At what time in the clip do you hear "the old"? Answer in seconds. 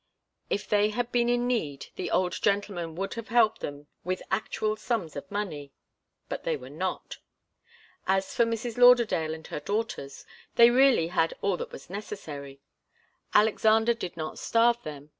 1.95-2.31